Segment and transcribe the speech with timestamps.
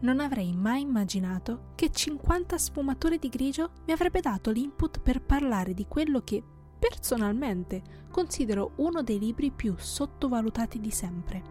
[0.00, 5.74] Non avrei mai immaginato che 50 sfumature di grigio mi avrebbe dato l'input per parlare
[5.74, 6.40] di quello che,
[6.78, 11.42] personalmente, considero uno dei libri più sottovalutati di sempre.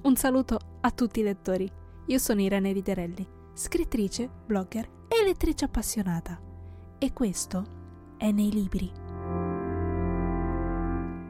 [0.00, 1.70] Un saluto a tutti i lettori.
[2.06, 6.40] Io sono Irene Riterelli, scrittrice, blogger e lettrice appassionata.
[6.96, 8.90] E questo è nei libri.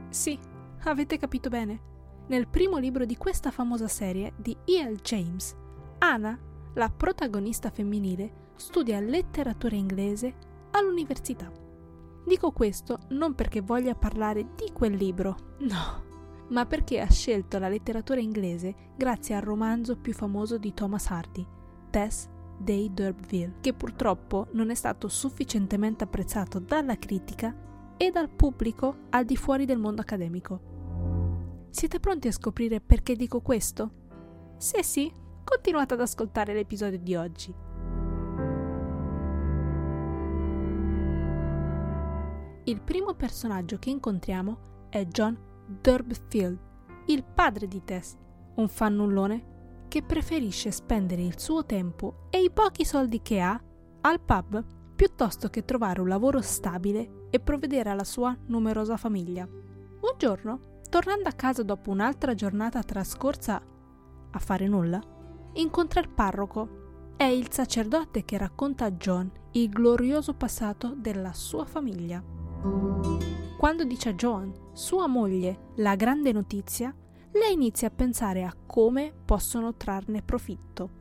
[0.09, 0.38] Sì,
[0.84, 1.96] avete capito bene
[2.29, 4.96] nel primo libro di questa famosa serie di E.L.
[4.96, 5.57] James,
[5.99, 6.39] Anna,
[6.75, 10.35] la protagonista femminile, studia letteratura inglese
[10.72, 11.50] all'università.
[12.25, 16.05] Dico questo non perché voglia parlare di quel libro, no,
[16.49, 21.47] ma perché ha scelto la letteratura inglese grazie al romanzo più famoso di Thomas Hardy,
[21.91, 27.55] Tess dei D'Urberville, che purtroppo non è stato sufficientemente apprezzato dalla critica
[27.97, 30.77] e dal pubblico al di fuori del mondo accademico.
[31.71, 33.91] Siete pronti a scoprire perché dico questo?
[34.56, 35.12] Se sì,
[35.45, 37.55] continuate ad ascoltare l'episodio di oggi.
[42.64, 45.39] Il primo personaggio che incontriamo è John
[45.80, 46.58] Durbfield,
[47.06, 48.16] il padre di Tess,
[48.56, 53.58] un fannullone che preferisce spendere il suo tempo e i pochi soldi che ha
[54.02, 59.44] al pub piuttosto che trovare un lavoro stabile e provvedere alla sua numerosa famiglia.
[59.44, 63.61] Un giorno Tornando a casa dopo un'altra giornata trascorsa
[64.31, 65.00] a fare nulla,
[65.55, 67.12] incontra il parroco.
[67.17, 72.22] È il sacerdote che racconta a John il glorioso passato della sua famiglia.
[73.58, 76.95] Quando dice a John, sua moglie, la grande notizia,
[77.33, 80.97] lei inizia a pensare a come possono trarne profitto.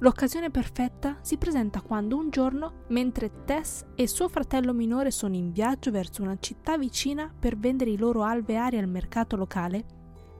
[0.00, 5.52] L'occasione perfetta si presenta quando un giorno, mentre Tess e suo fratello minore sono in
[5.52, 9.84] viaggio verso una città vicina per vendere i loro alveari al mercato locale,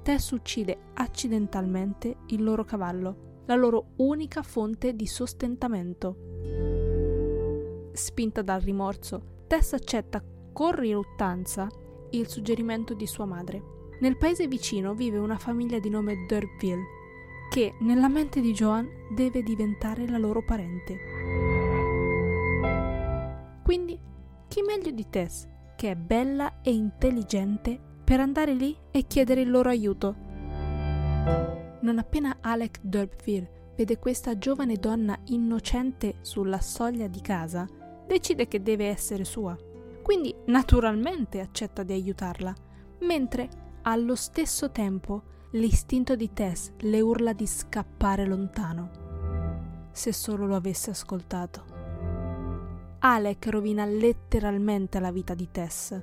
[0.02, 6.16] Tess uccide accidentalmente il loro cavallo, la loro unica fonte di sostentamento.
[7.92, 10.22] Spinta dal rimorso, Tess accetta
[10.52, 11.66] con riluttanza
[12.10, 13.62] il suggerimento di sua madre.
[14.00, 16.95] Nel paese vicino vive una famiglia di nome Durville
[17.48, 20.98] che nella mente di Joan deve diventare la loro parente.
[23.62, 23.98] Quindi,
[24.48, 29.50] chi meglio di Tess, che è bella e intelligente, per andare lì e chiedere il
[29.50, 30.14] loro aiuto?
[31.80, 37.66] Non appena Alec Durbville vede questa giovane donna innocente sulla soglia di casa,
[38.06, 39.56] decide che deve essere sua.
[40.02, 42.54] Quindi naturalmente accetta di aiutarla,
[43.00, 43.48] mentre
[43.82, 45.22] allo stesso tempo
[45.56, 49.88] L'istinto di Tess le urla di scappare lontano.
[49.90, 51.64] Se solo lo avesse ascoltato.
[52.98, 55.98] Alec rovina letteralmente la vita di Tess.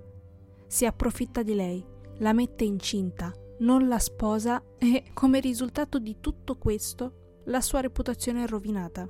[0.66, 1.86] Si approfitta di lei,
[2.18, 8.46] la mette incinta, non la sposa e, come risultato di tutto questo, la sua reputazione
[8.46, 9.08] è rovinata.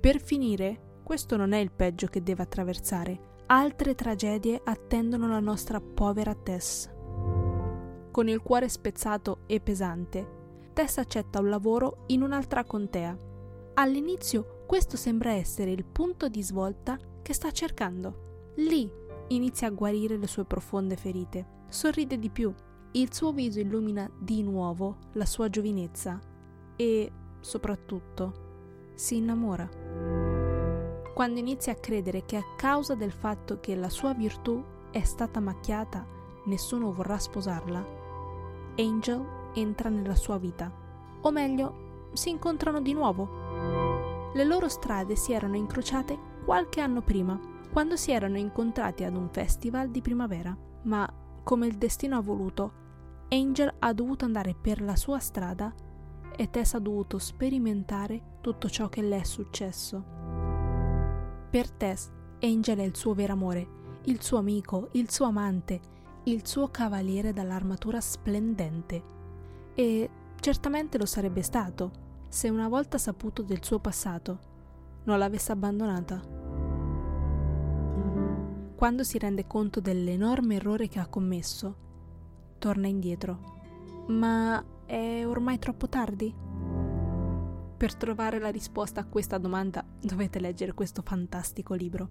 [0.00, 3.44] Per finire, questo non è il peggio che deve attraversare.
[3.46, 6.90] Altre tragedie attendono la nostra povera Tess
[8.12, 10.40] con il cuore spezzato e pesante.
[10.72, 13.18] Tess accetta un lavoro in un'altra contea.
[13.74, 18.52] All'inizio questo sembra essere il punto di svolta che sta cercando.
[18.56, 18.88] Lì
[19.28, 21.60] inizia a guarire le sue profonde ferite.
[21.68, 22.54] Sorride di più.
[22.92, 26.20] Il suo viso illumina di nuovo la sua giovinezza
[26.76, 29.68] e, soprattutto, si innamora.
[31.14, 35.40] Quando inizia a credere che a causa del fatto che la sua virtù è stata
[35.40, 36.06] macchiata,
[36.44, 38.00] nessuno vorrà sposarla,
[38.76, 39.24] Angel
[39.54, 40.70] entra nella sua vita,
[41.20, 44.30] o meglio, si incontrano di nuovo.
[44.34, 47.38] Le loro strade si erano incrociate qualche anno prima,
[47.70, 51.10] quando si erano incontrati ad un festival di primavera, ma
[51.42, 52.80] come il destino ha voluto,
[53.28, 55.72] Angel ha dovuto andare per la sua strada
[56.36, 60.04] e Tess ha dovuto sperimentare tutto ciò che le è successo.
[61.50, 62.10] Per Tess,
[62.40, 63.68] Angel è il suo vero amore,
[64.04, 65.80] il suo amico, il suo amante,
[66.24, 69.02] il suo cavaliere dall'armatura splendente.
[69.74, 71.90] E certamente lo sarebbe stato
[72.28, 74.50] se una volta saputo del suo passato
[75.04, 76.20] non l'avesse abbandonata.
[78.76, 81.76] Quando si rende conto dell'enorme errore che ha commesso,
[82.58, 83.60] torna indietro.
[84.08, 86.34] Ma è ormai troppo tardi?
[87.76, 92.08] Per trovare la risposta a questa domanda dovete leggere questo fantastico libro.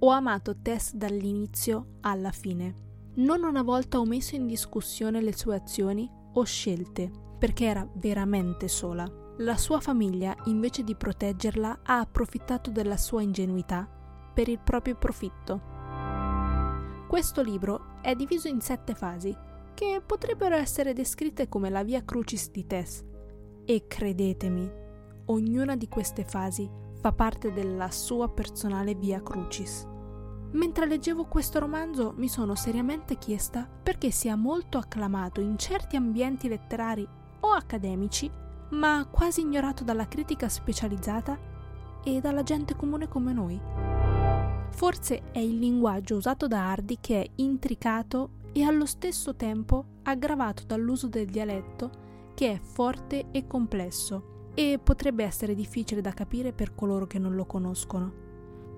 [0.00, 5.56] Ho amato Tess dall'inizio alla fine non una volta ho messo in discussione le sue
[5.56, 9.10] azioni o scelte, perché era veramente sola.
[9.38, 13.88] La sua famiglia, invece di proteggerla, ha approfittato della sua ingenuità
[14.32, 15.60] per il proprio profitto.
[17.08, 19.36] Questo libro è diviso in sette fasi,
[19.74, 23.02] che potrebbero essere descritte come la via crucis di Tess,
[23.64, 24.70] E credetemi,
[25.26, 26.70] ognuna di queste fasi
[27.00, 29.88] fa parte della sua personale via crucis.
[30.52, 36.48] Mentre leggevo questo romanzo mi sono seriamente chiesta perché sia molto acclamato in certi ambienti
[36.48, 37.06] letterari
[37.40, 38.28] o accademici,
[38.70, 41.38] ma quasi ignorato dalla critica specializzata
[42.02, 43.60] e dalla gente comune come noi.
[44.70, 50.64] Forse è il linguaggio usato da Hardy che è intricato e allo stesso tempo aggravato
[50.66, 51.90] dall'uso del dialetto
[52.34, 57.34] che è forte e complesso e potrebbe essere difficile da capire per coloro che non
[57.34, 58.12] lo conoscono.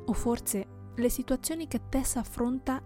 [0.04, 2.82] O forse le situazioni che Tess affronta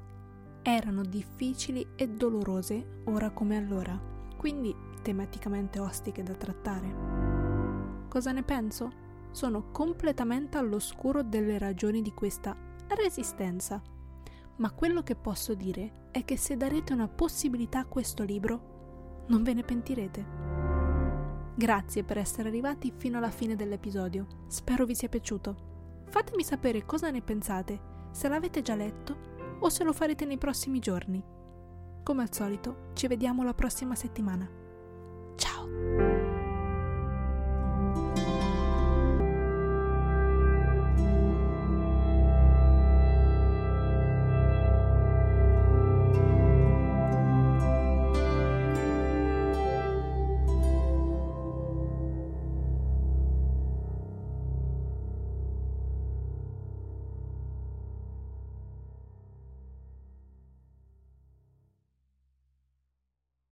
[0.62, 4.00] erano difficili e dolorose ora come allora,
[4.36, 8.04] quindi tematicamente ostiche da trattare.
[8.08, 9.04] Cosa ne penso?
[9.32, 12.56] Sono completamente all'oscuro delle ragioni di questa
[12.88, 13.82] resistenza.
[14.58, 19.42] Ma quello che posso dire è che se darete una possibilità a questo libro, non
[19.42, 20.26] ve ne pentirete.
[21.56, 24.26] Grazie per essere arrivati fino alla fine dell'episodio.
[24.46, 26.04] Spero vi sia piaciuto.
[26.08, 30.78] Fatemi sapere cosa ne pensate se l'avete già letto o se lo farete nei prossimi
[30.78, 31.22] giorni.
[32.02, 34.48] Come al solito, ci vediamo la prossima settimana.